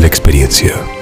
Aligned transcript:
de 0.00 0.06
la 0.06 0.06
experiencia. 0.06 0.99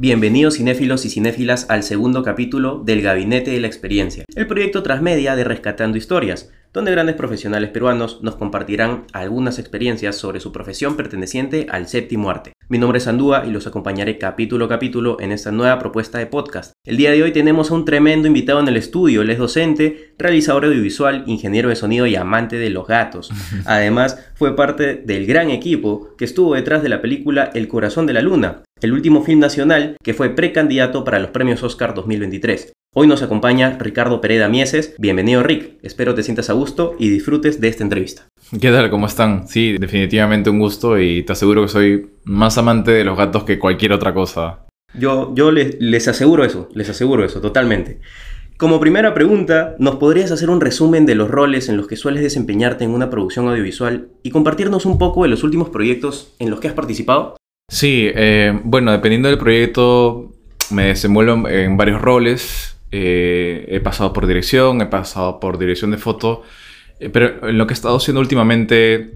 Bienvenidos 0.00 0.54
cinéfilos 0.54 1.04
y 1.04 1.10
cinéfilas 1.10 1.66
al 1.68 1.82
segundo 1.82 2.22
capítulo 2.22 2.80
del 2.82 3.02
Gabinete 3.02 3.50
de 3.50 3.60
la 3.60 3.66
Experiencia, 3.66 4.24
el 4.34 4.46
proyecto 4.46 4.82
transmedia 4.82 5.36
de 5.36 5.44
Rescatando 5.44 5.98
Historias, 5.98 6.50
donde 6.72 6.90
grandes 6.90 7.16
profesionales 7.16 7.68
peruanos 7.68 8.20
nos 8.22 8.36
compartirán 8.36 9.04
algunas 9.12 9.58
experiencias 9.58 10.16
sobre 10.16 10.40
su 10.40 10.52
profesión 10.52 10.96
perteneciente 10.96 11.66
al 11.68 11.86
séptimo 11.86 12.30
arte. 12.30 12.54
Mi 12.70 12.78
nombre 12.78 12.96
es 12.96 13.08
Andúa 13.08 13.44
y 13.44 13.50
los 13.50 13.66
acompañaré 13.66 14.16
capítulo 14.16 14.64
a 14.64 14.68
capítulo 14.70 15.20
en 15.20 15.32
esta 15.32 15.50
nueva 15.50 15.78
propuesta 15.78 16.16
de 16.16 16.26
podcast. 16.26 16.72
El 16.86 16.96
día 16.96 17.10
de 17.10 17.22
hoy 17.22 17.32
tenemos 17.32 17.70
a 17.70 17.74
un 17.74 17.84
tremendo 17.84 18.26
invitado 18.26 18.60
en 18.60 18.68
el 18.68 18.78
estudio. 18.78 19.20
Él 19.20 19.28
es 19.28 19.38
docente, 19.38 20.14
realizador 20.16 20.64
audiovisual, 20.64 21.24
ingeniero 21.26 21.68
de 21.68 21.76
sonido 21.76 22.06
y 22.06 22.16
amante 22.16 22.56
de 22.56 22.70
los 22.70 22.86
gatos. 22.86 23.30
Además, 23.66 24.30
fue 24.34 24.56
parte 24.56 24.94
del 24.94 25.26
gran 25.26 25.50
equipo 25.50 26.16
que 26.16 26.24
estuvo 26.24 26.54
detrás 26.54 26.82
de 26.82 26.88
la 26.88 27.02
película 27.02 27.50
El 27.52 27.68
corazón 27.68 28.06
de 28.06 28.12
la 28.14 28.22
luna, 28.22 28.62
el 28.82 28.92
último 28.92 29.22
film 29.22 29.40
nacional 29.40 29.96
que 30.02 30.14
fue 30.14 30.30
precandidato 30.30 31.04
para 31.04 31.18
los 31.18 31.30
premios 31.30 31.62
Oscar 31.62 31.94
2023. 31.94 32.72
Hoy 32.94 33.06
nos 33.06 33.22
acompaña 33.22 33.76
Ricardo 33.78 34.20
Pereda 34.20 34.48
Mieses. 34.48 34.94
Bienvenido 34.98 35.42
Rick, 35.42 35.78
espero 35.82 36.14
te 36.14 36.22
sientas 36.22 36.50
a 36.50 36.54
gusto 36.54 36.96
y 36.98 37.08
disfrutes 37.08 37.60
de 37.60 37.68
esta 37.68 37.84
entrevista. 37.84 38.26
¿Qué 38.58 38.70
tal? 38.70 38.90
¿Cómo 38.90 39.06
están? 39.06 39.46
Sí, 39.46 39.76
definitivamente 39.78 40.50
un 40.50 40.58
gusto 40.58 40.98
y 40.98 41.22
te 41.22 41.32
aseguro 41.32 41.62
que 41.62 41.68
soy 41.68 42.10
más 42.24 42.58
amante 42.58 42.90
de 42.90 43.04
los 43.04 43.16
gatos 43.16 43.44
que 43.44 43.58
cualquier 43.58 43.92
otra 43.92 44.14
cosa. 44.14 44.66
Yo, 44.94 45.32
yo 45.36 45.52
les, 45.52 45.76
les 45.78 46.08
aseguro 46.08 46.44
eso, 46.44 46.68
les 46.74 46.88
aseguro 46.88 47.24
eso, 47.24 47.40
totalmente. 47.40 48.00
Como 48.56 48.80
primera 48.80 49.14
pregunta, 49.14 49.76
¿nos 49.78 49.96
podrías 49.96 50.32
hacer 50.32 50.50
un 50.50 50.60
resumen 50.60 51.06
de 51.06 51.14
los 51.14 51.30
roles 51.30 51.68
en 51.68 51.76
los 51.76 51.86
que 51.86 51.96
sueles 51.96 52.22
desempeñarte 52.22 52.84
en 52.84 52.90
una 52.90 53.08
producción 53.08 53.48
audiovisual 53.48 54.08
y 54.22 54.30
compartirnos 54.30 54.84
un 54.84 54.98
poco 54.98 55.22
de 55.22 55.28
los 55.28 55.44
últimos 55.44 55.70
proyectos 55.70 56.34
en 56.38 56.50
los 56.50 56.60
que 56.60 56.68
has 56.68 56.74
participado? 56.74 57.36
Sí, 57.70 58.10
eh, 58.12 58.52
bueno, 58.64 58.90
dependiendo 58.90 59.28
del 59.28 59.38
proyecto, 59.38 60.32
me 60.70 60.86
desenvuelvo 60.86 61.48
en 61.48 61.76
varios 61.76 62.00
roles. 62.02 62.76
Eh, 62.90 63.64
he 63.68 63.78
pasado 63.78 64.12
por 64.12 64.26
dirección, 64.26 64.80
he 64.80 64.86
pasado 64.86 65.38
por 65.38 65.56
dirección 65.56 65.92
de 65.92 65.96
foto, 65.96 66.42
eh, 66.98 67.08
pero 67.10 67.48
en 67.48 67.56
lo 67.56 67.68
que 67.68 67.72
he 67.72 67.74
estado 67.74 67.96
haciendo 67.96 68.20
últimamente 68.20 69.14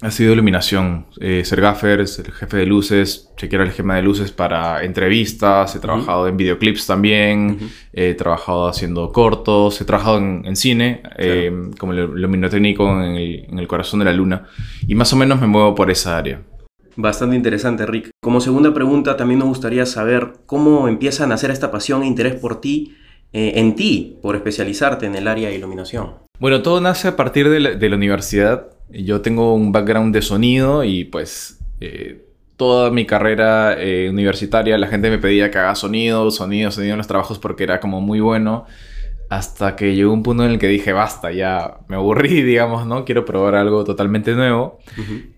ha 0.00 0.10
sido 0.10 0.32
iluminación. 0.32 1.08
Eh, 1.20 1.42
ser 1.44 1.60
gaffer, 1.60 2.08
ser 2.08 2.32
jefe 2.32 2.56
de 2.56 2.64
luces, 2.64 3.28
chequear 3.36 3.60
el 3.62 3.68
esquema 3.68 3.96
de 3.96 4.02
luces 4.02 4.32
para 4.32 4.82
entrevistas, 4.82 5.76
he 5.76 5.78
trabajado 5.78 6.26
en 6.26 6.38
videoclips 6.38 6.86
también, 6.86 7.58
he 7.92 8.14
trabajado 8.14 8.66
haciendo 8.66 9.12
cortos, 9.12 9.78
he 9.78 9.84
trabajado 9.84 10.16
en, 10.16 10.56
cine, 10.56 11.02
como 11.78 11.92
luminotécnico 11.92 12.88
en 13.04 13.14
el, 13.14 13.44
en 13.50 13.58
el 13.58 13.68
corazón 13.68 13.98
de 13.98 14.06
la 14.06 14.14
luna, 14.14 14.46
y 14.88 14.94
más 14.94 15.12
o 15.12 15.16
menos 15.16 15.38
me 15.38 15.46
muevo 15.46 15.74
por 15.74 15.90
esa 15.90 16.16
área. 16.16 16.40
Bastante 16.96 17.36
interesante, 17.36 17.86
Rick. 17.86 18.10
Como 18.22 18.40
segunda 18.40 18.74
pregunta, 18.74 19.16
también 19.16 19.40
nos 19.40 19.48
gustaría 19.48 19.86
saber 19.86 20.32
cómo 20.46 20.88
empieza 20.88 21.24
a 21.24 21.26
nacer 21.26 21.50
esta 21.50 21.70
pasión 21.70 22.02
e 22.02 22.06
interés 22.06 22.34
por 22.34 22.60
ti 22.60 22.94
eh, 23.32 23.52
en 23.60 23.76
ti 23.76 24.18
por 24.20 24.34
especializarte 24.34 25.06
en 25.06 25.14
el 25.14 25.28
área 25.28 25.48
de 25.48 25.54
iluminación? 25.54 26.14
Bueno, 26.40 26.62
todo 26.62 26.80
nace 26.80 27.06
a 27.06 27.16
partir 27.16 27.48
de 27.48 27.60
la, 27.60 27.96
universidad. 27.96 28.66
Yo 28.90 29.20
tengo 29.20 29.54
un 29.54 29.70
background 29.70 30.12
de 30.12 30.20
sonido 30.20 30.82
y 30.82 31.04
pues 31.04 31.60
eh, 31.80 32.24
toda 32.56 32.90
mi 32.90 33.06
carrera 33.06 33.76
eh, 33.78 34.08
universitaria 34.10 34.76
la 34.78 34.88
gente 34.88 35.10
me 35.10 35.18
pedía 35.18 35.48
que 35.50 35.58
haga 35.58 35.76
sonido, 35.76 36.28
sonido, 36.32 36.72
sonido 36.72 36.94
en 36.94 36.98
los 36.98 37.06
trabajos 37.06 37.38
porque 37.38 37.62
era 37.62 37.78
como 37.78 38.00
muy 38.00 38.18
bueno. 38.18 38.66
Hasta 39.30 39.76
que 39.76 39.94
llegó 39.94 40.12
un 40.12 40.24
punto 40.24 40.44
en 40.44 40.50
el 40.50 40.58
que 40.58 40.66
dije, 40.66 40.92
basta, 40.92 41.30
ya 41.30 41.78
me 41.86 41.94
aburrí, 41.94 42.42
digamos, 42.42 42.84
¿no? 42.84 43.04
Quiero 43.04 43.24
probar 43.24 43.54
algo 43.54 43.84
totalmente 43.84 44.34
nuevo. 44.34 44.80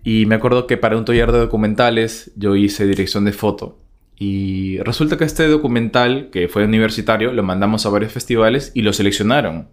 Y 0.03 0.25
me 0.25 0.35
acuerdo 0.35 0.67
que 0.67 0.79
para 0.79 0.97
un 0.97 1.05
taller 1.05 1.31
de 1.31 1.39
documentales 1.39 2.33
yo 2.35 2.57
hice 2.57 2.87
dirección 2.87 3.27
de 3.27 3.33
foto. 3.33 3.79
Y 4.19 4.79
resulta 4.79 5.19
que 5.19 5.25
este 5.25 5.47
documental, 5.47 6.31
que 6.31 6.49
fue 6.49 6.65
universitario, 6.65 7.35
lo 7.35 7.43
mandamos 7.43 7.85
a 7.85 7.91
varios 7.91 8.13
festivales 8.13 8.73
y 8.75 8.81
lo 8.81 8.95
seleccionaron. 8.95 9.69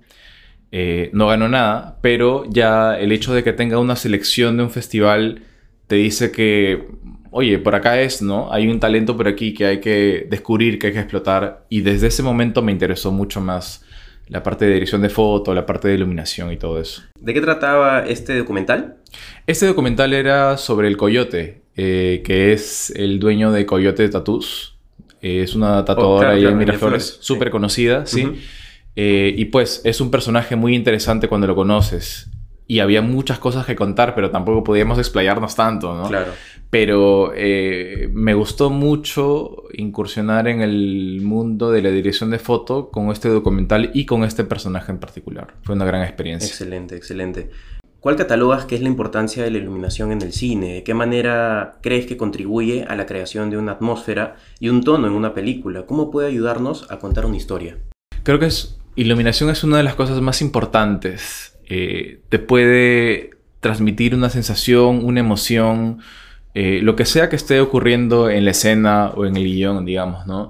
Eh, 0.73 1.09
no 1.13 1.27
ganó 1.27 1.47
nada, 1.47 1.97
pero 2.01 2.43
ya 2.49 2.99
el 2.99 3.13
hecho 3.13 3.33
de 3.33 3.43
que 3.43 3.53
tenga 3.53 3.79
una 3.79 3.95
selección 3.95 4.57
de 4.57 4.63
un 4.63 4.69
festival 4.69 5.43
te 5.87 5.95
dice 5.95 6.31
que, 6.31 6.89
oye, 7.31 7.57
por 7.57 7.73
acá 7.73 8.01
es, 8.01 8.21
¿no? 8.21 8.51
Hay 8.51 8.67
un 8.67 8.81
talento 8.81 9.15
por 9.15 9.29
aquí 9.29 9.53
que 9.53 9.65
hay 9.65 9.79
que 9.79 10.27
descubrir, 10.29 10.77
que 10.77 10.87
hay 10.87 10.93
que 10.93 10.99
explotar. 10.99 11.65
Y 11.69 11.81
desde 11.81 12.07
ese 12.07 12.21
momento 12.21 12.61
me 12.61 12.73
interesó 12.73 13.13
mucho 13.13 13.39
más 13.39 13.85
la 14.29 14.43
parte 14.43 14.65
de 14.65 14.73
dirección 14.73 15.01
de 15.01 15.09
foto, 15.09 15.53
la 15.53 15.65
parte 15.65 15.87
de 15.87 15.95
iluminación 15.95 16.51
y 16.51 16.57
todo 16.57 16.79
eso. 16.79 17.01
¿De 17.19 17.33
qué 17.33 17.41
trataba 17.41 18.05
este 18.05 18.37
documental? 18.37 18.97
Este 19.47 19.65
documental 19.65 20.13
era 20.13 20.57
sobre 20.57 20.87
el 20.87 20.97
coyote, 20.97 21.61
eh, 21.75 22.21
que 22.23 22.53
es 22.53 22.91
el 22.95 23.19
dueño 23.19 23.51
de 23.51 23.65
Coyote 23.65 24.07
Tattoos. 24.07 24.77
Eh, 25.21 25.41
es 25.43 25.55
una 25.55 25.83
tatuadora 25.83 26.29
oh, 26.29 26.33
ahí 26.33 26.45
en 26.45 26.57
Miraflores, 26.57 27.17
súper 27.21 27.49
conocida, 27.49 28.05
sí. 28.05 28.39
Eh, 28.95 29.33
y 29.35 29.45
pues 29.45 29.81
es 29.83 30.01
un 30.01 30.11
personaje 30.11 30.55
muy 30.55 30.75
interesante 30.75 31.27
cuando 31.27 31.47
lo 31.47 31.55
conoces. 31.55 32.29
Y 32.69 32.81
había 32.81 33.01
muchas 33.01 33.39
cosas 33.39 33.65
que 33.65 33.75
contar, 33.75 34.13
pero 34.13 34.29
tampoco 34.29 34.63
podíamos 34.63 34.99
explayarnos 34.99 35.55
tanto, 35.55 35.95
¿no? 35.95 36.07
Claro. 36.07 36.31
Pero 36.69 37.33
me 38.13 38.35
gustó 38.35 38.69
mucho 38.69 39.63
incursionar 39.73 40.47
en 40.47 40.61
el 40.61 41.21
mundo 41.23 41.71
de 41.71 41.81
la 41.81 41.89
dirección 41.89 42.29
de 42.29 42.37
foto 42.37 42.91
con 42.91 43.09
este 43.09 43.27
documental 43.27 43.89
y 43.95 44.05
con 44.05 44.23
este 44.23 44.43
personaje 44.43 44.91
en 44.91 44.99
particular. 44.99 45.55
Fue 45.63 45.73
una 45.73 45.85
gran 45.85 46.03
experiencia. 46.03 46.47
Excelente, 46.47 46.95
excelente. 46.95 47.49
¿Cuál 47.99 48.15
catalogas 48.15 48.65
que 48.65 48.75
es 48.75 48.81
la 48.81 48.87
importancia 48.87 49.43
de 49.43 49.51
la 49.51 49.57
iluminación 49.57 50.11
en 50.11 50.21
el 50.21 50.31
cine? 50.31 50.75
¿De 50.75 50.83
qué 50.83 50.93
manera 50.93 51.79
crees 51.81 52.05
que 52.05 52.17
contribuye 52.17 52.85
a 52.87 52.95
la 52.95 53.05
creación 53.05 53.49
de 53.49 53.57
una 53.57 53.73
atmósfera 53.73 54.37
y 54.59 54.69
un 54.69 54.83
tono 54.83 55.07
en 55.07 55.13
una 55.13 55.33
película? 55.33 55.85
¿Cómo 55.85 56.09
puede 56.09 56.29
ayudarnos 56.29 56.89
a 56.91 56.99
contar 56.99 57.25
una 57.25 57.35
historia? 57.35 57.77
Creo 58.23 58.39
que 58.39 58.45
es, 58.45 58.79
iluminación 58.95 59.49
es 59.49 59.65
una 59.65 59.77
de 59.77 59.83
las 59.83 59.95
cosas 59.95 60.21
más 60.21 60.41
importantes. 60.41 61.58
Eh, 61.69 62.19
te 62.29 62.39
puede 62.39 63.31
transmitir 63.59 64.15
una 64.15 64.29
sensación, 64.29 65.05
una 65.05 65.19
emoción, 65.19 65.99
eh, 66.55 66.79
lo 66.81 66.95
que 66.95 67.05
sea 67.05 67.29
que 67.29 67.35
esté 67.35 67.61
ocurriendo 67.61 68.29
en 68.29 68.45
la 68.45 68.51
escena 68.51 69.11
o 69.15 69.25
en 69.25 69.37
el 69.37 69.43
guion, 69.43 69.85
digamos, 69.85 70.25
¿no? 70.25 70.49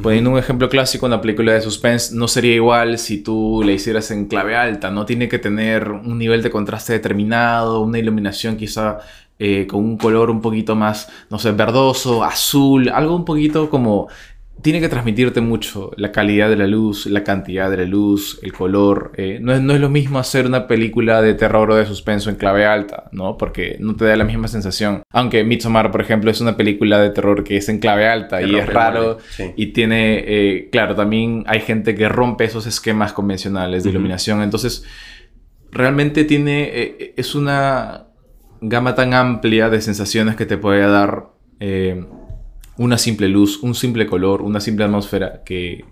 Poniendo 0.00 0.30
un 0.30 0.38
ejemplo 0.38 0.70
clásico, 0.70 1.04
una 1.04 1.20
película 1.20 1.52
de 1.52 1.60
suspense 1.60 2.14
no 2.14 2.26
sería 2.26 2.54
igual 2.54 2.98
si 2.98 3.22
tú 3.22 3.62
la 3.64 3.72
hicieras 3.72 4.10
en 4.10 4.26
clave 4.26 4.56
alta, 4.56 4.90
no 4.90 5.04
tiene 5.04 5.28
que 5.28 5.38
tener 5.38 5.90
un 5.90 6.18
nivel 6.18 6.42
de 6.42 6.50
contraste 6.50 6.94
determinado, 6.94 7.82
una 7.82 7.98
iluminación 7.98 8.56
quizá 8.56 9.00
eh, 9.38 9.66
con 9.66 9.84
un 9.84 9.98
color 9.98 10.30
un 10.30 10.40
poquito 10.40 10.74
más, 10.74 11.08
no 11.28 11.38
sé, 11.38 11.52
verdoso, 11.52 12.24
azul, 12.24 12.88
algo 12.88 13.14
un 13.14 13.24
poquito 13.24 13.68
como 13.68 14.08
tiene 14.60 14.80
que 14.80 14.88
transmitirte 14.88 15.40
mucho 15.40 15.90
la 15.96 16.12
calidad 16.12 16.48
de 16.48 16.56
la 16.56 16.66
luz, 16.66 17.06
la 17.06 17.24
cantidad 17.24 17.70
de 17.70 17.78
la 17.78 17.84
luz, 17.84 18.38
el 18.42 18.52
color. 18.52 19.12
Eh, 19.16 19.38
no, 19.40 19.52
es, 19.52 19.60
no, 19.60 19.74
es, 19.74 19.80
lo 19.80 19.88
mismo 19.88 20.18
hacer 20.18 20.46
una 20.46 20.68
película 20.68 21.20
de 21.20 21.34
terror 21.34 21.70
o 21.70 21.74
de 21.74 21.86
suspenso 21.86 22.30
en 22.30 22.36
clave 22.36 22.64
alta, 22.64 23.08
¿no? 23.12 23.36
Porque 23.36 23.76
no 23.80 23.96
te 23.96 24.04
da 24.04 24.14
la 24.14 24.24
misma 24.24 24.46
sensación. 24.46 25.02
Aunque 25.10 25.42
Midsommar, 25.42 25.90
por 25.90 26.00
ejemplo, 26.00 26.30
es 26.30 26.40
una 26.40 26.56
película 26.56 27.00
de 27.00 27.10
terror 27.10 27.42
que 27.42 27.56
es 27.56 27.68
en 27.68 27.80
clave 27.80 28.06
alta 28.06 28.40
y 28.42 28.54
es 28.54 28.66
raro 28.66 29.18
y 29.56 29.68
tiene, 29.68 30.22
eh, 30.26 30.68
claro, 30.70 30.94
también 30.94 31.42
hay 31.46 31.60
gente 31.60 31.96
que 31.96 32.08
rompe 32.08 32.44
esos 32.44 32.66
esquemas 32.66 33.12
convencionales 33.12 33.82
de 33.82 33.90
iluminación. 33.90 34.42
Entonces, 34.42 34.84
realmente 35.72 36.24
tiene, 36.24 36.70
eh, 36.72 37.14
es 37.16 37.34
una 37.34 38.06
gama 38.60 38.94
tan 38.94 39.12
amplia 39.12 39.70
de 39.70 39.80
sensaciones 39.80 40.36
que 40.36 40.46
te 40.46 40.56
puede 40.56 40.86
dar 40.86 41.32
una 42.78 42.98
simple 42.98 43.28
luz, 43.28 43.62
un 43.62 43.74
simple 43.74 44.06
color, 44.06 44.42
una 44.42 44.60
simple 44.60 44.84
atmósfera 44.84 45.42
que 45.44 45.84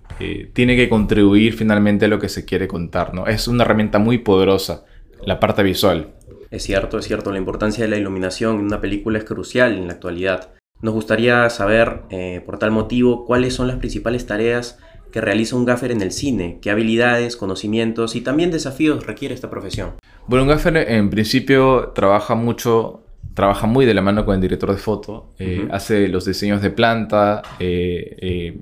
tiene 0.53 0.77
que 0.77 0.89
contribuir 0.89 1.55
finalmente 1.55 2.05
a 2.05 2.09
lo 2.09 2.19
que 2.19 2.29
se 2.29 2.45
quiere 2.45 2.69
contar, 2.69 3.15
¿no? 3.15 3.27
Es 3.27 3.49
una 3.49 3.65
herramienta 3.65 3.99
muy 3.99 4.19
poderosa, 4.19 4.85
la 5.25 5.41
parte 5.41 5.63
visual. 5.63 6.15
Es 6.51 6.65
cierto, 6.65 6.99
es 6.99 7.07
cierto, 7.07 7.33
la 7.33 7.39
importancia 7.39 7.85
de 7.85 7.91
la 7.91 7.97
iluminación 7.97 8.59
en 8.59 8.65
una 8.67 8.81
película 8.81 9.19
es 9.19 9.25
crucial 9.25 9.73
en 9.79 9.87
la 9.87 9.95
actualidad. 9.95 10.51
Nos 10.83 10.95
gustaría 10.95 11.49
saber, 11.51 12.03
eh, 12.11 12.43
por 12.45 12.59
tal 12.59 12.71
motivo, 12.71 13.25
cuáles 13.25 13.55
son 13.55 13.69
las 13.69 13.77
principales 13.77 14.27
tareas 14.27 14.79
que 15.13 15.21
realiza 15.21 15.57
un 15.57 15.65
gaffer 15.65 15.93
en 15.93 16.03
el 16.03 16.13
cine, 16.13 16.59
qué 16.63 16.71
habilidades, 16.71 17.37
conocimientos 17.37 18.17
y 18.17 18.21
también 18.21 18.51
desafíos 18.51 19.07
requiere 19.07 19.35
esta 19.35 19.51
profesión. 19.51 19.95
Bueno, 20.27 20.45
un 20.45 20.49
gaffer 20.51 20.77
en 20.77 21.11
principio 21.11 21.93
trabaja 21.95 22.35
mucho 22.35 23.05
trabaja 23.35 23.67
muy 23.67 23.87
de 23.87 23.95
la 23.95 24.03
mano 24.03 24.25
con 24.25 24.35
el 24.35 24.41
director 24.41 24.71
de 24.71 24.77
foto, 24.77 25.33
eh, 25.39 25.67
hace 25.71 26.09
los 26.09 26.25
diseños 26.25 26.63
de 26.63 26.71
planta, 26.71 27.43
eh, 27.59 28.17
eh, 28.21 28.61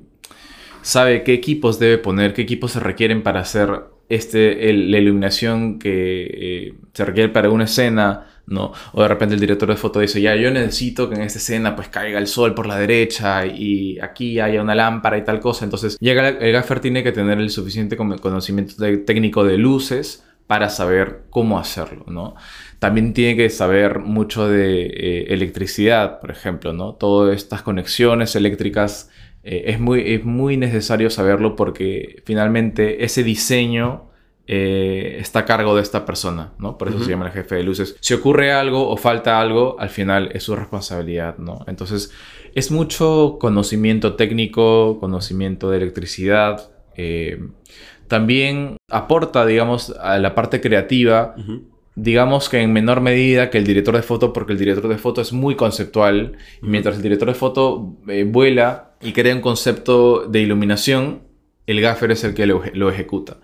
sabe 0.83 1.23
qué 1.23 1.33
equipos 1.35 1.79
debe 1.79 1.99
poner, 1.99 2.35
qué 2.35 2.43
equipos 2.43 2.73
se 2.73 2.81
requieren 2.81 3.23
para 3.23 3.41
hacer 3.41 3.71
este, 4.09 4.73
la 4.73 4.99
iluminación 4.99 5.79
que 5.79 6.75
se 6.93 7.05
requiere 7.05 7.29
para 7.29 7.51
una 7.51 7.65
escena, 7.65 8.27
¿no? 8.47 8.73
O 8.93 9.03
de 9.03 9.09
repente 9.09 9.35
el 9.35 9.41
director 9.41 9.69
de 9.69 9.77
foto 9.77 10.01
dice, 10.01 10.21
ya, 10.21 10.35
yo 10.35 10.51
necesito 10.51 11.11
que 11.11 11.17
en 11.17 11.23
esta 11.23 11.39
escena 11.39 11.77
pues 11.77 11.89
caiga 11.89 12.19
el 12.19 12.27
sol 12.27 12.55
por 12.55 12.67
la 12.67 12.79
derecha 12.79 13.45
y 13.47 13.99
aquí 14.01 14.41
haya 14.41 14.63
una 14.63 14.75
lámpara 14.75 15.19
y 15.19 15.25
tal 15.25 15.41
cosa. 15.41 15.65
Entonces, 15.65 15.99
llega 16.01 16.29
el 16.29 16.53
gaffer 16.53 16.81
tiene 16.81 17.03
que 17.03 17.13
tener 17.13 17.39
el 17.39 17.51
suficiente 17.51 17.97
conocimiento 17.97 18.75
técnico 19.05 19.45
de 19.45 19.59
luces 19.59 20.25
para 20.49 20.71
saber 20.71 21.25
cómo 21.31 21.59
hacerlo, 21.59 22.07
¿no? 22.09 22.35
También 22.79 23.13
tiene 23.13 23.37
que 23.37 23.51
saber 23.51 24.01
mucho 24.01 24.49
de 24.49 24.87
eh, 24.87 25.27
electricidad, 25.29 26.21
por 26.21 26.31
ejemplo, 26.31 26.73
¿no? 26.73 26.95
Todas 26.95 27.37
estas 27.37 27.61
conexiones 27.63 28.35
eléctricas 28.35 29.11
eh, 29.45 29.65
es, 29.67 29.79
muy, 29.79 30.15
es 30.15 30.25
muy 30.25 30.57
necesario 30.57 31.11
saberlo 31.11 31.55
porque 31.55 32.23
finalmente 32.25 33.05
ese 33.05 33.23
diseño 33.23 34.11
eh, 34.47 35.19
está 35.21 35.41
a 35.41 35.45
cargo 35.45 35.77
de 35.77 35.83
esta 35.83 36.07
persona, 36.07 36.55
¿no? 36.59 36.79
Por 36.79 36.89
eso 36.89 37.05
se 37.05 37.11
llama 37.11 37.27
el 37.27 37.33
jefe 37.33 37.57
de 37.57 37.65
luces. 37.65 37.99
Si 38.01 38.15
ocurre 38.15 38.51
algo 38.51 38.89
o 38.89 38.97
falta 38.97 39.39
algo, 39.39 39.79
al 39.79 39.91
final 39.91 40.31
es 40.33 40.45
su 40.45 40.57
responsabilidad, 40.57 41.37
¿no? 41.37 41.63
Entonces, 41.67 42.11
es 42.55 42.71
mucho 42.71 43.37
conocimiento 43.39 44.17
técnico, 44.17 44.99
conocimiento 44.99 45.69
de 45.71 45.77
electricidad. 45.77 46.71
También 48.09 48.79
aporta, 48.91 49.47
digamos, 49.47 49.95
a 50.01 50.19
la 50.19 50.35
parte 50.35 50.61
creativa. 50.61 51.37
Digamos 51.95 52.49
que 52.49 52.61
en 52.61 52.73
menor 52.73 53.01
medida 53.01 53.51
que 53.51 53.59
el 53.59 53.65
director 53.65 53.95
de 53.95 54.03
foto, 54.03 54.33
porque 54.33 54.53
el 54.53 54.59
director 54.59 54.89
de 54.89 54.99
foto 54.99 55.21
es 55.21 55.33
muy 55.33 55.57
conceptual, 55.57 56.37
y 56.63 56.67
mientras 56.67 56.97
el 56.97 57.03
director 57.03 57.29
de 57.29 57.35
foto 57.35 57.97
eh, 58.09 58.25
vuela 58.25 58.93
y 59.01 59.13
crea 59.13 59.35
un 59.35 59.41
concepto 59.41 60.27
de 60.27 60.41
iluminación, 60.41 61.23
el 61.67 61.81
gaffer 61.81 62.13
es 62.13 62.25
el 62.25 62.35
que 62.35 62.47
lo, 62.47 62.91
ejecuta. 62.91 63.39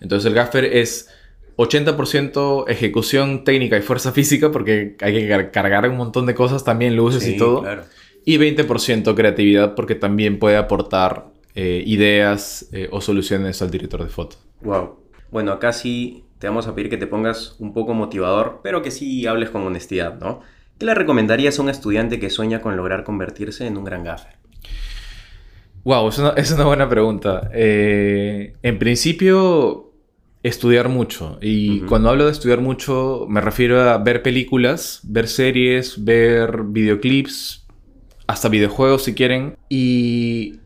Entonces 0.00 0.26
el 0.26 0.34
gaffer 0.34 0.64
es 0.64 1.08
80% 1.56 2.66
ejecución 2.68 3.42
técnica 3.42 3.76
y 3.76 3.82
fuerza 3.82 4.12
física, 4.12 4.52
porque 4.52 4.96
hay 5.00 5.12
que 5.12 5.50
cargar 5.50 5.88
un 5.88 5.96
montón 5.96 6.26
de 6.26 6.34
cosas 6.34 6.62
también, 6.62 6.94
luces 6.94 7.26
y 7.26 7.36
todo. 7.36 7.64
Y 8.24 8.38
20% 8.38 9.14
creatividad, 9.14 9.74
porque 9.74 9.96
también 9.96 10.38
puede 10.38 10.56
aportar 10.56 11.33
eh, 11.54 11.82
ideas 11.86 12.68
eh, 12.72 12.88
o 12.90 13.00
soluciones 13.00 13.62
al 13.62 13.70
director 13.70 14.02
de 14.02 14.08
foto. 14.08 14.36
Wow. 14.62 14.98
Bueno, 15.30 15.52
acá 15.52 15.72
sí 15.72 16.24
te 16.38 16.48
vamos 16.48 16.66
a 16.66 16.74
pedir 16.74 16.90
que 16.90 16.96
te 16.96 17.06
pongas 17.06 17.56
un 17.58 17.72
poco 17.72 17.94
motivador, 17.94 18.60
pero 18.62 18.82
que 18.82 18.90
sí 18.90 19.26
hables 19.26 19.50
con 19.50 19.62
honestidad, 19.62 20.18
¿no? 20.18 20.40
¿Qué 20.78 20.86
le 20.86 20.94
recomendarías 20.94 21.58
a 21.58 21.62
un 21.62 21.70
estudiante 21.70 22.18
que 22.18 22.30
sueña 22.30 22.60
con 22.60 22.76
lograr 22.76 23.04
convertirse 23.04 23.66
en 23.66 23.76
un 23.76 23.84
gran 23.84 24.02
gaffer? 24.04 24.36
Wow, 25.84 26.08
es 26.36 26.50
una, 26.50 26.64
buena 26.64 26.88
pregunta. 26.88 27.50
Eh, 27.52 28.54
en 28.62 28.78
principio, 28.78 29.92
estudiar 30.42 30.88
mucho. 30.88 31.38
Y 31.40 31.80
cuando 31.80 32.08
hablo 32.08 32.24
de 32.26 32.32
estudiar 32.32 32.60
mucho, 32.60 33.26
me 33.28 33.40
refiero 33.40 33.80
a 33.80 33.98
ver 33.98 34.22
películas, 34.22 35.00
ver 35.04 35.28
series, 35.28 36.04
ver 36.04 36.64
videoclips, 36.64 37.66
hasta 38.26 38.48
videojuegos 38.48 39.04
si 39.04 39.14
quieren. 39.14 39.56
Y 39.68 40.60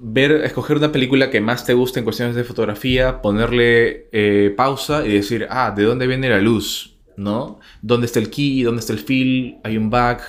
ver, 0.00 0.32
escoger 0.44 0.78
una 0.78 0.92
película 0.92 1.30
que 1.30 1.40
más 1.40 1.64
te 1.64 1.74
guste 1.74 2.00
en 2.00 2.04
cuestiones 2.04 2.34
de 2.34 2.44
fotografía, 2.44 3.20
ponerle 3.20 4.08
eh, 4.12 4.52
pausa 4.56 5.06
y 5.06 5.12
decir, 5.12 5.46
ah, 5.50 5.72
¿de 5.76 5.84
dónde 5.84 6.06
viene 6.06 6.28
la 6.28 6.40
luz? 6.40 6.96
¿No? 7.16 7.60
¿Dónde 7.82 8.06
está 8.06 8.18
el 8.18 8.30
key? 8.30 8.62
¿Dónde 8.62 8.80
está 8.80 8.94
el 8.94 8.98
fill? 8.98 9.58
¿Hay 9.62 9.76
un 9.76 9.90
back? 9.90 10.22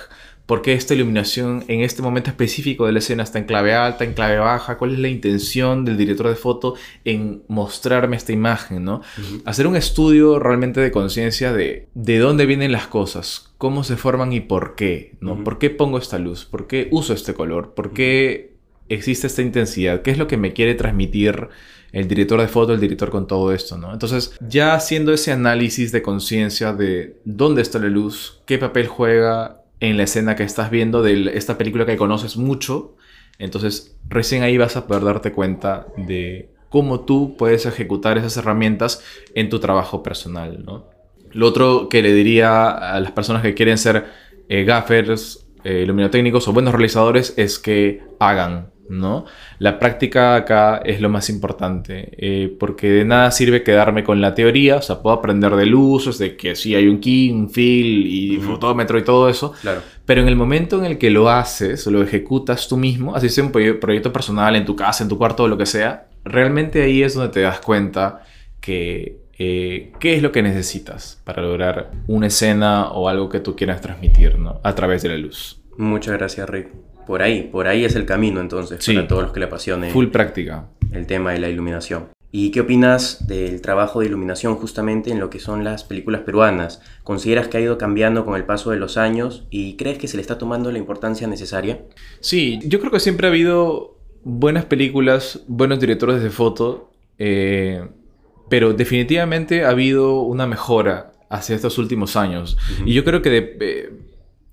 ¿Por 0.44 0.60
qué 0.60 0.74
esta 0.74 0.92
iluminación 0.92 1.64
en 1.68 1.80
este 1.80 2.02
momento 2.02 2.28
específico 2.28 2.84
de 2.84 2.92
la 2.92 2.98
escena 2.98 3.22
está 3.22 3.38
en 3.38 3.46
clave 3.46 3.74
alta, 3.74 4.04
en 4.04 4.12
clave 4.12 4.36
baja? 4.36 4.76
¿Cuál 4.76 4.92
es 4.92 4.98
la 4.98 5.08
intención 5.08 5.84
del 5.86 5.96
director 5.96 6.28
de 6.28 6.34
foto 6.34 6.74
en 7.04 7.42
mostrarme 7.48 8.16
esta 8.16 8.32
imagen? 8.32 8.84
¿no? 8.84 9.00
Hacer 9.46 9.66
un 9.66 9.76
estudio 9.76 10.38
realmente 10.38 10.80
de 10.80 10.90
conciencia 10.90 11.52
de 11.52 11.88
de 11.94 12.18
dónde 12.18 12.44
vienen 12.44 12.72
las 12.72 12.88
cosas, 12.88 13.54
cómo 13.56 13.84
se 13.84 13.96
forman 13.96 14.32
y 14.32 14.40
por 14.40 14.74
qué. 14.74 15.14
¿no? 15.20 15.42
¿Por 15.42 15.58
qué 15.58 15.70
pongo 15.70 15.96
esta 15.96 16.18
luz? 16.18 16.44
¿Por 16.44 16.66
qué 16.66 16.88
uso 16.90 17.14
este 17.14 17.32
color? 17.32 17.72
¿Por 17.74 17.92
qué 17.92 18.51
existe 18.94 19.26
esta 19.26 19.42
intensidad? 19.42 20.02
¿Qué 20.02 20.10
es 20.10 20.18
lo 20.18 20.26
que 20.26 20.36
me 20.36 20.52
quiere 20.52 20.74
transmitir 20.74 21.48
el 21.92 22.08
director 22.08 22.40
de 22.40 22.48
foto, 22.48 22.72
el 22.72 22.80
director 22.80 23.10
con 23.10 23.26
todo 23.26 23.52
esto, 23.52 23.76
¿no? 23.76 23.92
Entonces, 23.92 24.34
ya 24.40 24.74
haciendo 24.74 25.12
ese 25.12 25.30
análisis 25.30 25.92
de 25.92 26.00
conciencia 26.00 26.72
de 26.72 27.20
dónde 27.24 27.60
está 27.60 27.78
la 27.78 27.88
luz, 27.88 28.40
qué 28.46 28.56
papel 28.58 28.86
juega 28.86 29.62
en 29.78 29.96
la 29.96 30.04
escena 30.04 30.34
que 30.34 30.42
estás 30.42 30.70
viendo 30.70 31.02
de 31.02 31.32
esta 31.34 31.58
película 31.58 31.84
que 31.84 31.96
conoces 31.96 32.36
mucho, 32.36 32.96
entonces 33.38 33.96
recién 34.08 34.42
ahí 34.42 34.56
vas 34.56 34.76
a 34.76 34.86
poder 34.86 35.04
darte 35.04 35.32
cuenta 35.32 35.86
de 35.96 36.50
cómo 36.70 37.00
tú 37.00 37.36
puedes 37.36 37.66
ejecutar 37.66 38.16
esas 38.16 38.36
herramientas 38.38 39.04
en 39.34 39.50
tu 39.50 39.58
trabajo 39.58 40.02
personal, 40.02 40.64
¿no? 40.64 40.86
Lo 41.32 41.46
otro 41.46 41.88
que 41.88 42.02
le 42.02 42.14
diría 42.14 42.70
a 42.70 43.00
las 43.00 43.12
personas 43.12 43.42
que 43.42 43.54
quieren 43.54 43.76
ser 43.76 44.06
eh, 44.48 44.64
gaffers, 44.64 45.46
eh, 45.64 45.86
o 45.88 46.52
buenos 46.52 46.72
realizadores 46.72 47.34
es 47.36 47.58
que 47.58 48.02
hagan, 48.18 48.71
¿no? 48.88 49.24
La 49.58 49.78
práctica 49.78 50.34
acá 50.34 50.82
es 50.84 51.00
lo 51.00 51.08
más 51.08 51.30
importante, 51.30 52.10
eh, 52.16 52.54
porque 52.58 52.90
de 52.90 53.04
nada 53.04 53.30
sirve 53.30 53.62
quedarme 53.62 54.04
con 54.04 54.20
la 54.20 54.34
teoría, 54.34 54.76
o 54.76 54.82
sea, 54.82 55.00
puedo 55.00 55.16
aprender 55.16 55.54
de 55.56 55.66
luces, 55.66 56.18
de 56.18 56.36
que 56.36 56.54
sí 56.54 56.74
hay 56.74 56.88
un 56.88 57.00
key, 57.00 57.30
un 57.30 57.50
fill 57.50 58.06
y 58.06 58.38
fotómetro 58.38 58.98
y 58.98 59.04
todo 59.04 59.28
eso, 59.28 59.52
claro. 59.60 59.82
pero 60.04 60.22
en 60.22 60.28
el 60.28 60.36
momento 60.36 60.78
en 60.78 60.84
el 60.84 60.98
que 60.98 61.10
lo 61.10 61.30
haces, 61.30 61.86
lo 61.86 62.02
ejecutas 62.02 62.68
tú 62.68 62.76
mismo, 62.76 63.14
así 63.14 63.28
sea 63.28 63.44
un 63.44 63.52
proyecto 63.52 64.12
personal 64.12 64.56
en 64.56 64.64
tu 64.64 64.76
casa, 64.76 65.04
en 65.04 65.08
tu 65.08 65.18
cuarto 65.18 65.44
o 65.44 65.48
lo 65.48 65.58
que 65.58 65.66
sea, 65.66 66.08
realmente 66.24 66.82
ahí 66.82 67.02
es 67.02 67.14
donde 67.14 67.32
te 67.32 67.40
das 67.40 67.60
cuenta 67.60 68.22
que 68.60 69.22
eh, 69.38 69.92
qué 69.98 70.14
es 70.14 70.22
lo 70.22 70.30
que 70.30 70.42
necesitas 70.42 71.20
para 71.24 71.42
lograr 71.42 71.90
una 72.06 72.28
escena 72.28 72.92
o 72.92 73.08
algo 73.08 73.28
que 73.28 73.40
tú 73.40 73.56
quieras 73.56 73.80
transmitir, 73.80 74.38
¿no? 74.38 74.60
A 74.62 74.74
través 74.74 75.02
de 75.02 75.08
la 75.08 75.16
luz. 75.16 75.60
Muchas 75.78 76.16
gracias, 76.16 76.48
Rick. 76.48 76.68
Por 77.06 77.22
ahí, 77.22 77.48
por 77.50 77.66
ahí 77.66 77.84
es 77.84 77.96
el 77.96 78.06
camino 78.06 78.40
entonces 78.40 78.84
para 78.84 79.08
todos 79.08 79.22
los 79.22 79.32
que 79.32 79.40
le 79.40 79.46
apasione. 79.46 79.90
Full 79.90 80.08
práctica. 80.08 80.68
El 80.92 81.06
tema 81.06 81.32
de 81.32 81.40
la 81.40 81.48
iluminación. 81.48 82.06
¿Y 82.34 82.50
qué 82.50 82.60
opinas 82.62 83.26
del 83.26 83.60
trabajo 83.60 84.00
de 84.00 84.06
iluminación 84.06 84.56
justamente 84.56 85.10
en 85.10 85.20
lo 85.20 85.28
que 85.28 85.38
son 85.38 85.64
las 85.64 85.84
películas 85.84 86.22
peruanas? 86.22 86.80
¿Consideras 87.04 87.48
que 87.48 87.58
ha 87.58 87.60
ido 87.60 87.76
cambiando 87.76 88.24
con 88.24 88.36
el 88.36 88.44
paso 88.44 88.70
de 88.70 88.78
los 88.78 88.96
años 88.96 89.46
y 89.50 89.76
crees 89.76 89.98
que 89.98 90.08
se 90.08 90.16
le 90.16 90.22
está 90.22 90.38
tomando 90.38 90.72
la 90.72 90.78
importancia 90.78 91.26
necesaria? 91.26 91.82
Sí, 92.20 92.58
yo 92.64 92.80
creo 92.80 92.90
que 92.90 93.00
siempre 93.00 93.26
ha 93.26 93.30
habido 93.30 93.98
buenas 94.24 94.64
películas, 94.64 95.42
buenos 95.46 95.78
directores 95.78 96.22
de 96.22 96.30
foto, 96.30 96.90
eh, 97.18 97.86
pero 98.48 98.72
definitivamente 98.72 99.66
ha 99.66 99.68
habido 99.70 100.22
una 100.22 100.46
mejora 100.46 101.12
hacia 101.28 101.54
estos 101.54 101.76
últimos 101.76 102.16
años. 102.16 102.56
Y 102.86 102.94
yo 102.94 103.04
creo 103.04 103.20
que 103.20 103.30
de, 103.30 103.56
eh, 103.60 103.90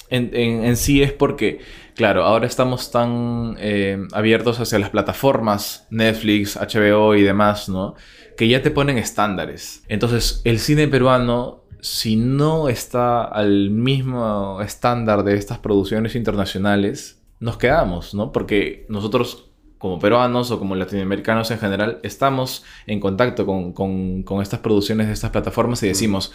en, 0.09 0.75
sí 0.75 1.01
es 1.01 1.13
porque, 1.13 1.59
claro, 1.95 2.23
ahora 2.23 2.47
estamos 2.47 2.91
tan 2.91 3.56
eh, 3.59 4.07
abiertos 4.11 4.59
hacia 4.59 4.79
las 4.79 4.89
plataformas, 4.89 5.88
Netflix, 5.89 6.57
HBO 6.57 7.15
y 7.15 7.23
demás, 7.23 7.69
¿no? 7.69 7.95
Que 8.38 8.47
ya 8.47 8.61
te 8.61 8.71
ponen 8.71 8.97
estándares. 8.97 9.83
Entonces, 9.88 10.41
el 10.45 10.59
cine 10.59 10.88
peruano, 10.88 11.63
si 11.81 12.16
no 12.16 12.69
está 12.69 13.23
al 13.23 13.69
mismo 13.69 14.61
estándar 14.61 15.23
de 15.23 15.35
estas 15.35 15.59
producciones 15.59 16.16
internacionales, 16.16 17.21
nos 17.39 17.57
quedamos, 17.57 18.13
¿no? 18.13 18.31
Porque 18.31 18.85
nosotros 18.89 19.45
como 19.78 19.97
peruanos 19.97 20.51
o 20.51 20.59
como 20.59 20.75
latinoamericanos 20.75 21.51
en 21.51 21.59
general, 21.59 21.99
estamos 22.04 22.66
en 22.85 22.99
contacto 22.99 23.45
con, 23.45 23.71
con 23.71 24.42
estas 24.42 24.59
producciones 24.59 25.07
de 25.07 25.13
estas 25.13 25.31
plataformas 25.31 25.81
y 25.83 25.87
decimos, 25.87 26.33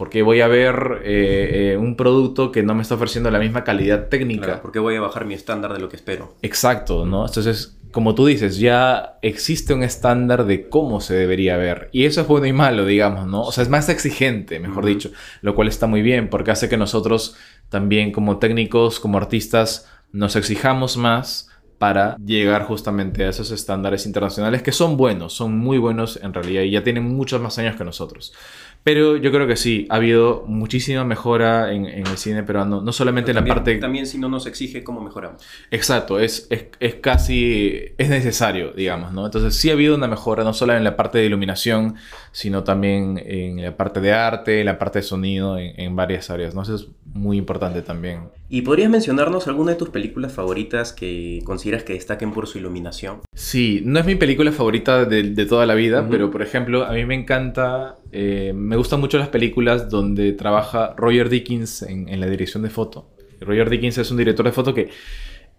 porque 0.00 0.22
voy 0.22 0.40
a 0.40 0.48
ver 0.48 1.02
eh, 1.04 1.72
eh, 1.72 1.76
un 1.76 1.94
producto 1.94 2.50
que 2.50 2.62
no 2.62 2.74
me 2.74 2.80
está 2.80 2.94
ofreciendo 2.94 3.30
la 3.30 3.38
misma 3.38 3.64
calidad 3.64 4.08
técnica. 4.08 4.62
porque 4.62 4.78
voy 4.78 4.96
a 4.96 5.00
bajar 5.02 5.26
mi 5.26 5.34
estándar 5.34 5.74
de 5.74 5.78
lo 5.78 5.90
que 5.90 5.96
espero. 5.96 6.36
Exacto, 6.40 7.04
¿no? 7.04 7.26
Entonces, 7.26 7.76
como 7.90 8.14
tú 8.14 8.24
dices, 8.24 8.56
ya 8.56 9.18
existe 9.20 9.74
un 9.74 9.82
estándar 9.82 10.46
de 10.46 10.70
cómo 10.70 11.02
se 11.02 11.12
debería 11.12 11.58
ver. 11.58 11.90
Y 11.92 12.06
eso 12.06 12.22
es 12.22 12.26
bueno 12.28 12.46
y 12.46 12.52
malo, 12.54 12.86
digamos, 12.86 13.26
¿no? 13.26 13.42
O 13.42 13.52
sea, 13.52 13.62
es 13.62 13.68
más 13.68 13.90
exigente, 13.90 14.58
mejor 14.58 14.86
dicho, 14.86 15.10
lo 15.42 15.54
cual 15.54 15.68
está 15.68 15.86
muy 15.86 16.00
bien 16.00 16.30
porque 16.30 16.50
hace 16.50 16.70
que 16.70 16.78
nosotros 16.78 17.36
también 17.68 18.10
como 18.10 18.38
técnicos, 18.38 19.00
como 19.00 19.18
artistas, 19.18 19.86
nos 20.12 20.34
exijamos 20.34 20.96
más 20.96 21.50
para 21.80 22.16
llegar 22.16 22.64
justamente 22.64 23.24
a 23.24 23.30
esos 23.30 23.50
estándares 23.50 24.04
internacionales 24.04 24.62
que 24.62 24.70
son 24.70 24.98
buenos, 24.98 25.32
son 25.32 25.56
muy 25.56 25.78
buenos 25.78 26.18
en 26.22 26.34
realidad 26.34 26.62
y 26.62 26.72
ya 26.72 26.84
tienen 26.84 27.04
muchos 27.04 27.40
más 27.40 27.58
años 27.58 27.74
que 27.76 27.84
nosotros. 27.84 28.34
Pero 28.82 29.18
yo 29.18 29.30
creo 29.30 29.46
que 29.46 29.56
sí, 29.56 29.86
ha 29.90 29.96
habido 29.96 30.44
muchísima 30.46 31.04
mejora 31.04 31.72
en, 31.72 31.84
el 31.84 32.06
cine 32.16 32.42
peruano, 32.42 32.80
no 32.80 32.92
solamente 32.92 33.30
en 33.32 33.36
la 33.36 33.44
parte... 33.44 33.76
También 33.76 34.06
si 34.06 34.16
no 34.16 34.30
nos 34.30 34.46
exige, 34.46 34.82
¿cómo 34.82 35.02
mejoramos? 35.02 35.42
Exacto, 35.70 36.18
es, 36.18 36.48
es, 36.48 36.94
casi, 36.96 37.92
es 37.98 38.08
necesario, 38.08 38.72
digamos, 38.72 39.12
¿no? 39.12 39.26
Entonces 39.26 39.54
sí 39.54 39.68
ha 39.68 39.74
habido 39.74 39.96
una 39.96 40.08
mejora, 40.08 40.44
no 40.44 40.54
solo 40.54 40.74
en 40.74 40.84
la 40.84 40.96
parte 40.96 41.18
de 41.18 41.26
iluminación, 41.26 41.96
sino 42.32 42.64
también 42.64 43.22
en 43.22 43.62
la 43.62 43.76
parte 43.76 44.00
de 44.00 44.12
arte, 44.12 44.60
en 44.60 44.66
la 44.66 44.78
parte 44.78 45.00
de 45.00 45.02
sonido, 45.02 45.58
en, 45.58 45.94
varias 45.94 46.30
áreas, 46.30 46.54
¿no? 46.54 46.62
Eso 46.62 46.76
es 46.76 46.88
muy 47.04 47.36
importante 47.36 47.82
también. 47.82 48.30
¿Y 48.48 48.62
podrías 48.62 48.88
mencionarnos 48.88 49.46
alguna 49.46 49.72
de 49.72 49.76
tus 49.76 49.90
películas 49.90 50.32
favoritas 50.32 50.92
que 50.92 51.40
consideras 51.44 51.84
que 51.84 51.92
destaquen 51.92 52.32
por 52.32 52.46
su 52.46 52.58
iluminación? 52.58 53.20
Sí, 53.34 53.82
no 53.84 54.00
es 54.00 54.06
mi 54.06 54.14
película 54.14 54.52
favorita 54.52 55.04
de, 55.04 55.46
toda 55.46 55.66
la 55.66 55.74
vida, 55.74 56.06
pero 56.10 56.30
por 56.30 56.40
ejemplo, 56.42 56.84
a 56.84 56.92
mí 56.92 57.04
me 57.04 57.14
encanta... 57.14 57.96
Eh, 58.12 58.52
me 58.54 58.76
gustan 58.76 59.00
mucho 59.00 59.18
las 59.18 59.28
películas 59.28 59.88
donde 59.88 60.32
trabaja 60.32 60.94
Roger 60.96 61.28
Dickens 61.28 61.82
en, 61.82 62.20
la 62.20 62.26
dirección 62.26 62.62
de 62.62 62.70
foto. 62.70 63.08
Roger 63.40 63.70
Dickens 63.70 63.98
es 63.98 64.10
un 64.10 64.16
director 64.16 64.44
de 64.44 64.52
foto 64.52 64.74
que 64.74 64.90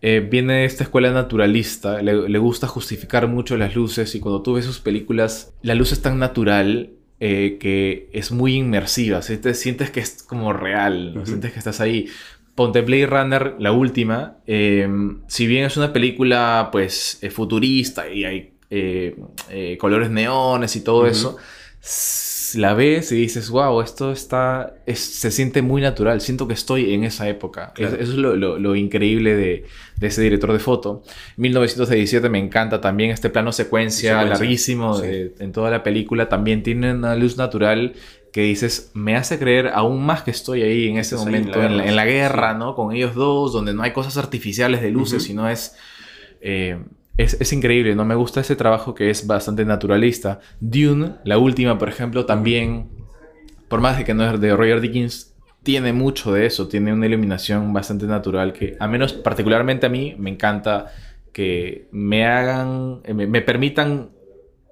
eh, 0.01 0.27
viene 0.29 0.53
de 0.53 0.65
esta 0.65 0.83
escuela 0.83 1.11
naturalista, 1.11 2.01
le, 2.01 2.37
gusta 2.39 2.67
justificar 2.67 3.27
mucho 3.27 3.55
las 3.57 3.75
luces 3.75 4.13
y 4.15 4.19
cuando 4.19 4.41
tú 4.41 4.53
ves 4.53 4.65
sus 4.65 4.79
películas, 4.79 5.53
la 5.61 5.75
luz 5.75 5.91
es 5.91 6.01
tan 6.01 6.19
natural 6.19 6.91
eh, 7.19 7.57
que 7.59 8.09
es 8.11 8.31
muy 8.31 8.55
inmersiva. 8.55 9.21
Te 9.21 9.53
sientes 9.53 9.91
que 9.91 9.99
es 9.99 10.23
como 10.23 10.53
real, 10.53 11.21
sientes 11.23 11.53
que 11.53 11.59
estás 11.59 11.79
ahí. 11.79 12.07
Ponte 12.55 12.81
Blade 12.81 13.05
Runner, 13.05 13.55
la 13.59 13.71
última, 13.71 14.37
si 14.45 15.47
bien 15.47 15.65
es 15.65 15.77
una 15.77 15.93
película 15.93 16.67
pues 16.71 17.21
futurista 17.31 18.09
y 18.09 18.25
hay 18.25 19.77
colores 19.77 20.09
neones 20.09 20.75
y 20.75 20.83
todo 20.83 21.07
eso, 21.07 21.37
la 22.55 22.73
ves 22.73 23.11
y 23.11 23.15
dices, 23.15 23.49
wow, 23.49 23.81
esto 23.81 24.11
está, 24.11 24.75
se 24.93 25.31
siente 25.31 25.61
muy 25.61 25.81
natural, 25.81 26.21
siento 26.21 26.47
que 26.47 26.53
estoy 26.53 26.93
en 26.93 27.03
esa 27.03 27.27
época. 27.27 27.73
eso 27.77 27.95
es 27.95 28.09
lo, 28.09 28.75
increíble 28.75 29.35
de, 29.35 29.65
ese 29.99 30.21
director 30.21 30.51
de 30.53 30.59
foto. 30.59 31.03
1917 31.37 32.29
me 32.29 32.39
encanta 32.39 32.81
también 32.81 33.11
este 33.11 33.29
plano 33.29 33.51
secuencia, 33.51 34.23
larguísimo 34.23 35.01
en 35.03 35.51
toda 35.51 35.69
la 35.69 35.83
película, 35.83 36.29
también 36.29 36.63
tiene 36.63 36.93
una 36.93 37.15
luz 37.15 37.37
natural 37.37 37.93
que 38.31 38.41
dices, 38.41 38.91
me 38.93 39.15
hace 39.15 39.37
creer 39.37 39.71
aún 39.73 40.05
más 40.05 40.23
que 40.23 40.31
estoy 40.31 40.61
ahí 40.61 40.87
en 40.87 40.97
ese 40.97 41.15
momento, 41.15 41.61
en 41.61 41.95
la, 41.95 42.05
guerra, 42.05 42.53
¿no? 42.53 42.75
Con 42.75 42.95
ellos 42.95 43.13
dos, 43.13 43.51
donde 43.51 43.73
no 43.73 43.83
hay 43.83 43.91
cosas 43.91 44.17
artificiales 44.17 44.81
de 44.81 44.91
luces, 44.91 45.23
sino 45.23 45.49
es... 45.49 45.75
Eh, 46.39 46.79
es, 47.17 47.53
increíble, 47.53 47.95
¿no? 47.95 48.05
Me 48.05 48.15
gusta 48.15 48.41
ese 48.41 48.55
trabajo 48.55 48.95
que 48.95 49.09
es 49.09 49.27
bastante 49.27 49.65
naturalista. 49.65 50.39
Dune, 50.59 51.15
la 51.23 51.37
última, 51.37 51.77
por 51.77 51.89
ejemplo, 51.89 52.25
también, 52.25 52.89
por 53.67 53.81
más 53.81 53.97
de 53.97 54.05
que 54.05 54.13
no 54.13 54.29
es 54.29 54.39
de 54.39 54.55
Roger 54.55 54.81
Dickens, 54.81 55.35
tiene 55.63 55.93
mucho 55.93 56.33
de 56.33 56.47
eso, 56.47 56.67
tiene 56.67 56.93
una 56.93 57.05
iluminación 57.05 57.71
bastante 57.73 58.05
natural 58.07 58.53
que, 58.53 58.75
a 58.79 58.87
menos 58.87 59.13
particularmente 59.13 59.85
a 59.85 59.89
mí, 59.89 60.15
me 60.17 60.31
encanta 60.31 60.91
que 61.31 61.87
me 61.91 62.25
hagan, 62.25 63.01
me, 63.13 63.27
me 63.27 63.41
permitan 63.41 64.09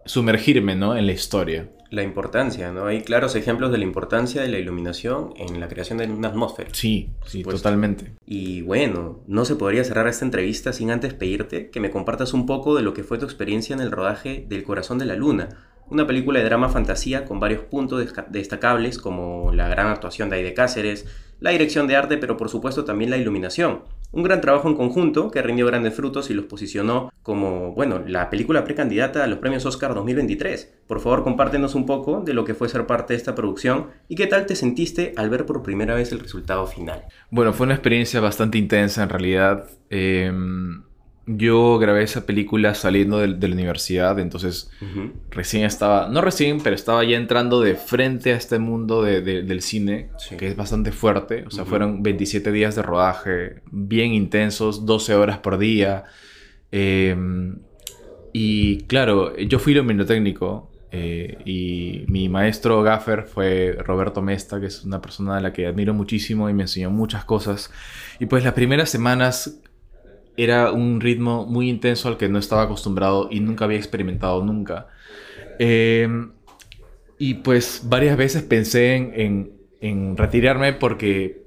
sumergirme, 0.05 0.75
¿no? 0.75 0.95
En 0.95 1.05
la 1.05 1.11
historia 1.11 1.69
la 1.91 2.03
importancia, 2.03 2.71
¿no? 2.71 2.85
Hay 2.85 3.01
claros 3.01 3.35
ejemplos 3.35 3.71
de 3.71 3.79
la 3.79 3.83
importancia 3.83 4.41
de 4.41 4.47
la 4.47 4.59
iluminación 4.59 5.33
en 5.37 5.59
la 5.59 5.67
creación 5.67 5.97
de 5.97 6.05
una 6.05 6.27
atmósfera. 6.27 6.69
Sí, 6.73 7.09
sí, 7.25 7.43
totalmente. 7.43 8.13
Y 8.25 8.61
bueno, 8.61 9.21
no 9.27 9.45
se 9.45 9.55
podría 9.55 9.83
cerrar 9.83 10.07
esta 10.07 10.25
entrevista 10.25 10.71
sin 10.73 10.91
antes 10.91 11.13
pedirte 11.13 11.69
que 11.69 11.79
me 11.79 11.91
compartas 11.91 12.33
un 12.33 12.45
poco 12.45 12.75
de 12.75 12.83
lo 12.83 12.93
que 12.93 13.03
fue 13.03 13.17
tu 13.17 13.25
experiencia 13.25 13.73
en 13.73 13.81
el 13.81 13.91
rodaje 13.91 14.45
del 14.47 14.63
Corazón 14.63 14.99
de 14.99 15.05
la 15.05 15.15
Luna, 15.15 15.49
una 15.89 16.05
película 16.05 16.39
de 16.39 16.45
drama 16.45 16.69
fantasía 16.69 17.25
con 17.25 17.39
varios 17.39 17.63
puntos 17.63 18.13
destacables 18.29 18.99
como 18.99 19.51
la 19.53 19.67
gran 19.67 19.87
actuación 19.87 20.29
de 20.29 20.37
Aide 20.37 20.53
Cáceres, 20.53 21.07
la 21.39 21.49
dirección 21.51 21.87
de 21.87 21.95
arte, 21.95 22.17
pero 22.17 22.37
por 22.37 22.49
supuesto 22.49 22.85
también 22.85 23.09
la 23.09 23.17
iluminación. 23.17 23.81
Un 24.11 24.23
gran 24.23 24.41
trabajo 24.41 24.67
en 24.67 24.75
conjunto 24.75 25.29
que 25.29 25.41
rindió 25.41 25.67
grandes 25.67 25.93
frutos 25.93 26.29
y 26.29 26.33
los 26.33 26.45
posicionó 26.45 27.11
como, 27.21 27.73
bueno, 27.73 28.01
la 28.05 28.29
película 28.29 28.63
precandidata 28.63 29.23
a 29.23 29.27
los 29.27 29.37
premios 29.37 29.65
Oscar 29.65 29.93
2023. 29.93 30.79
Por 30.87 30.99
favor, 30.99 31.23
compártenos 31.23 31.75
un 31.75 31.85
poco 31.85 32.21
de 32.21 32.33
lo 32.33 32.43
que 32.43 32.55
fue 32.55 32.69
ser 32.69 32.87
parte 32.87 33.13
de 33.13 33.17
esta 33.17 33.35
producción 33.35 33.87
y 34.07 34.15
qué 34.15 34.25
tal 34.25 34.47
te 34.47 34.55
sentiste 34.55 35.13
al 35.15 35.29
ver 35.29 35.45
por 35.45 35.61
primera 35.61 35.93
vez 35.93 36.11
el 36.11 36.19
resultado 36.19 36.65
final. 36.65 37.03
Bueno, 37.29 37.53
fue 37.53 37.65
una 37.65 37.75
experiencia 37.75 38.19
bastante 38.19 38.57
intensa 38.57 39.03
en 39.03 39.09
realidad. 39.09 39.69
Em, 39.91 40.83
yo 41.31 41.77
grabé 41.77 42.03
esa 42.03 42.25
película 42.25 42.73
saliendo 42.73 43.19
de, 43.19 43.47
la 43.47 43.53
universidad, 43.53 44.17
entonces 44.17 44.71
recién 45.29 45.63
estaba, 45.63 46.09
no 46.09 46.21
recién, 46.21 46.59
pero 46.59 46.75
estaba 46.75 47.03
ya 47.03 47.17
entrando 47.17 47.61
de 47.61 47.75
frente 47.75 48.33
a 48.33 48.35
este 48.35 48.57
mundo 48.57 49.03
del 49.03 49.61
cine, 49.61 50.09
que 50.39 50.47
es 50.47 50.55
bastante 50.55 50.91
fuerte. 50.91 51.43
O 51.45 51.51
sea, 51.51 51.65
fueron 51.65 52.01
27 52.01 52.51
días 52.51 52.75
de 52.75 52.81
rodaje, 52.81 53.61
bien 53.69 54.13
intensos, 54.13 54.87
12 54.87 55.13
horas 55.13 55.37
por 55.37 55.59
día. 55.59 56.05
Em, 56.71 57.59
y 58.33 58.85
claro, 58.85 59.37
yo 59.37 59.59
fui 59.59 59.75
luminotécnico 59.75 60.71
eh, 60.91 61.37
y 61.45 62.05
mi 62.07 62.27
maestro 62.27 62.81
gaffer 62.81 63.23
fue 63.23 63.77
Roberto 63.85 64.23
Mesta, 64.23 64.59
que 64.59 64.65
es 64.65 64.83
una 64.83 64.99
persona 64.99 65.37
a 65.37 65.41
la 65.41 65.53
que 65.53 65.67
admiro 65.67 65.93
muchísimo 65.93 66.49
y 66.49 66.53
me 66.53 66.63
enseñó 66.63 66.89
muchas 66.89 67.23
cosas. 67.23 67.71
Y 68.19 68.25
pues 68.25 68.43
las 68.43 68.53
primeras 68.53 68.89
semanas 68.89 69.61
era 70.43 70.71
un 70.71 71.01
ritmo 71.01 71.45
muy 71.45 71.69
intenso 71.69 72.07
al 72.07 72.17
que 72.17 72.29
no 72.29 72.39
estaba 72.39 72.63
acostumbrado 72.63 73.27
y 73.29 73.41
nunca 73.41 73.65
había 73.65 73.77
experimentado 73.77 74.43
nunca. 74.43 74.87
Em, 75.59 76.31
y 77.17 77.35
pues 77.35 77.81
varias 77.83 78.15
veces 78.15 78.43
pensé 78.43 78.95
en, 78.95 80.17
retirarme 80.17 80.73
porque 80.73 81.43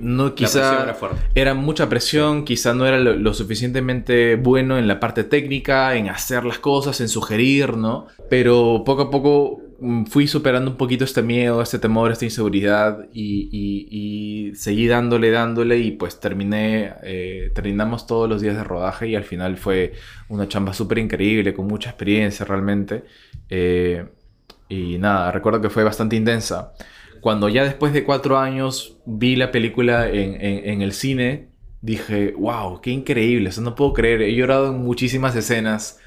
no 0.00 0.34
quizá 0.34 0.84
era, 0.84 0.96
era, 1.34 1.54
mucha 1.54 1.88
presión, 1.90 2.44
quizá 2.44 2.72
no 2.72 2.86
era 2.86 2.98
lo, 2.98 3.34
suficientemente 3.34 4.36
bueno 4.36 4.78
en 4.78 4.88
la 4.88 4.98
parte 4.98 5.24
técnica, 5.24 5.94
en 5.94 6.08
hacer 6.08 6.44
las 6.44 6.58
cosas, 6.58 7.00
en 7.02 7.08
sugerir, 7.08 7.76
¿no? 7.76 8.06
Pero 8.30 8.82
poco 8.84 9.02
a 9.02 9.10
poco 9.10 9.62
fui 10.08 10.26
superando 10.26 10.70
un 10.70 10.76
poquito 10.76 11.04
este 11.04 11.22
miedo, 11.22 11.62
este 11.62 11.78
temor, 11.78 12.12
esta 12.12 12.24
inseguridad 12.24 13.08
y, 13.12 14.52
seguí 14.54 14.86
dándole, 14.88 15.30
dándole 15.30 15.78
y 15.78 15.92
pues 15.92 16.20
terminé, 16.20 16.92
eh, 17.02 17.50
terminamos 17.54 18.06
todos 18.06 18.28
los 18.28 18.42
días 18.42 18.56
de 18.56 18.64
rodaje 18.64 19.08
y 19.08 19.14
al 19.14 19.24
final 19.24 19.56
fue 19.56 19.94
una 20.28 20.48
chamba 20.48 20.74
súper 20.74 20.98
increíble, 20.98 21.54
con 21.54 21.66
mucha 21.66 21.90
experiencia 21.90 22.44
realmente. 22.44 23.04
Eh, 23.48 24.06
y 24.68 24.98
nada, 24.98 25.32
recuerdo 25.32 25.60
que 25.60 25.70
fue 25.70 25.84
bastante 25.84 26.16
intensa. 26.16 26.72
Cuando 27.20 27.48
ya 27.48 27.64
después 27.64 27.92
de 27.92 28.04
cuatro 28.04 28.38
años 28.38 28.98
vi 29.06 29.36
la 29.36 29.50
película 29.50 30.08
en, 30.08 30.36
en 30.40 30.82
el 30.82 30.92
cine, 30.92 31.48
dije, 31.80 32.34
wow, 32.36 32.80
qué 32.80 32.90
increíble, 32.90 33.48
eso 33.48 33.62
no 33.62 33.74
puedo 33.74 33.92
creer, 33.92 34.22
he 34.22 34.34
llorado 34.34 34.74
en 34.74 34.82
muchísimas 34.82 35.34
escenas 35.36 36.00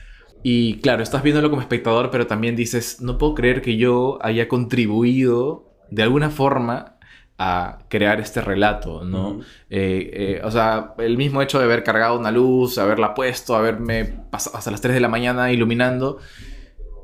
y 0.44 0.80
claro, 0.82 1.02
estás 1.02 1.24
viéndolo 1.24 1.50
como 1.50 1.62
espectador, 1.62 2.10
pero 2.12 2.28
también 2.28 2.56
dices, 2.56 3.02
no 3.02 3.18
puedo 3.18 3.34
creer 3.34 3.62
que 3.62 3.78
yo 3.78 4.20
haya 4.22 4.48
contribuido 4.48 5.74
de 5.90 6.04
alguna 6.04 6.30
forma 6.30 6.98
a 7.38 7.80
crear 7.90 8.20
este 8.20 8.42
relato, 8.42 9.04
¿no? 9.04 9.40
Eh, 9.70 10.12
eh, 10.14 10.42
o 10.44 10.52
sea, 10.52 10.94
el 11.00 11.18
mismo 11.18 11.42
hecho 11.42 11.60
de 11.60 11.66
haber 11.66 11.84
cargado 11.84 12.20
una 12.20 12.32
luz, 12.32 12.78
haberla 12.78 13.14
puesto, 13.14 13.56
haberme 13.56 14.06
pasado 14.06 14.58
hasta 14.58 14.70
las 14.70 14.82
3 14.82 14.94
de 14.94 15.00
la 15.00 15.08
mañana 15.08 15.52
iluminando, 15.52 16.20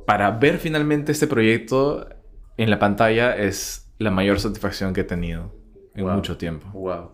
para 0.06 0.32
ver 0.32 0.58
finalmente 0.58 1.12
este 1.12 1.28
proyecto 1.28 2.08
en 2.58 2.70
la 2.70 2.78
pantalla 2.78 3.36
es 3.36 3.92
la 4.00 4.12
mayor 4.12 4.40
satisfacción 4.40 4.94
que 4.94 5.02
he 5.02 5.06
tenido 5.06 5.56
en 5.96 6.06
mucho 6.08 6.38
tiempo. 6.38 6.68
Wow. 6.74 7.12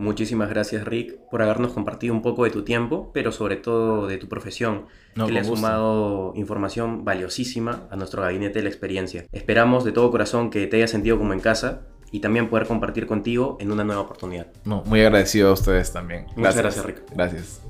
Muchísimas 0.00 0.48
gracias 0.48 0.86
Rick 0.86 1.18
por 1.30 1.42
habernos 1.42 1.72
compartido 1.72 2.14
un 2.14 2.22
poco 2.22 2.44
de 2.44 2.50
tu 2.50 2.64
tiempo, 2.64 3.10
pero 3.12 3.32
sobre 3.32 3.56
todo 3.56 4.06
de 4.06 4.16
tu 4.16 4.28
profesión, 4.28 4.86
que 5.14 5.30
le 5.30 5.40
ha 5.40 5.44
sumado 5.44 6.32
información 6.36 7.04
valiosísima 7.04 7.86
a 7.90 7.96
nuestro 7.96 8.22
gabinete 8.22 8.60
de 8.60 8.62
la 8.62 8.70
experiencia. 8.70 9.26
Esperamos 9.30 9.84
de 9.84 9.92
todo 9.92 10.10
corazón 10.10 10.48
que 10.48 10.66
te 10.66 10.78
hayas 10.78 10.90
sentido 10.90 11.18
como 11.18 11.34
en 11.34 11.40
casa 11.40 11.82
y 12.10 12.20
también 12.20 12.48
poder 12.48 12.66
compartir 12.66 13.06
contigo 13.06 13.58
en 13.60 13.70
una 13.70 13.84
nueva 13.84 14.00
oportunidad. 14.00 14.46
No, 14.64 14.82
muy 14.86 15.02
agradecido 15.02 15.50
a 15.50 15.52
ustedes 15.52 15.92
también. 15.92 16.24
Muchas 16.34 16.56
gracias 16.56 16.86
Rick. 16.86 17.02
Gracias. 17.12 17.60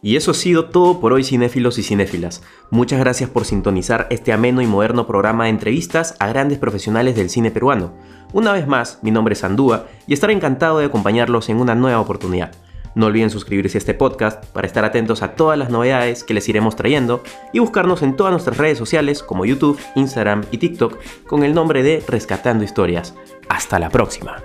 Y 0.00 0.16
eso 0.16 0.30
ha 0.30 0.34
sido 0.34 0.66
todo 0.66 1.00
por 1.00 1.12
hoy 1.12 1.24
cinéfilos 1.24 1.78
y 1.78 1.82
cinéfilas. 1.82 2.42
Muchas 2.70 3.00
gracias 3.00 3.30
por 3.30 3.44
sintonizar 3.44 4.06
este 4.10 4.32
ameno 4.32 4.62
y 4.62 4.66
moderno 4.66 5.06
programa 5.06 5.44
de 5.44 5.50
entrevistas 5.50 6.14
a 6.20 6.28
grandes 6.28 6.58
profesionales 6.58 7.16
del 7.16 7.30
cine 7.30 7.50
peruano. 7.50 7.94
Una 8.32 8.52
vez 8.52 8.66
más, 8.66 9.00
mi 9.02 9.10
nombre 9.10 9.32
es 9.32 9.42
Andúa 9.42 9.86
y 10.06 10.12
estaré 10.12 10.34
encantado 10.34 10.78
de 10.78 10.86
acompañarlos 10.86 11.48
en 11.48 11.60
una 11.60 11.74
nueva 11.74 12.00
oportunidad. 12.00 12.52
No 12.94 13.06
olviden 13.06 13.30
suscribirse 13.30 13.78
a 13.78 13.80
este 13.80 13.94
podcast 13.94 14.44
para 14.46 14.66
estar 14.66 14.84
atentos 14.84 15.22
a 15.22 15.34
todas 15.34 15.58
las 15.58 15.70
novedades 15.70 16.24
que 16.24 16.34
les 16.34 16.48
iremos 16.48 16.76
trayendo 16.76 17.22
y 17.52 17.58
buscarnos 17.58 18.02
en 18.02 18.16
todas 18.16 18.32
nuestras 18.32 18.56
redes 18.56 18.78
sociales 18.78 19.22
como 19.22 19.44
YouTube, 19.44 19.78
Instagram 19.94 20.44
y 20.50 20.58
TikTok 20.58 20.98
con 21.26 21.44
el 21.44 21.54
nombre 21.54 21.82
de 21.82 22.02
Rescatando 22.06 22.64
Historias. 22.64 23.14
Hasta 23.48 23.78
la 23.78 23.90
próxima. 23.90 24.42